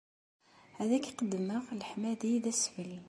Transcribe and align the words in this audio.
Ad 0.81 0.89
ak-qeddmeɣ 0.97 1.63
leḥmadi 1.79 2.33
d 2.43 2.45
asfel. 2.51 2.91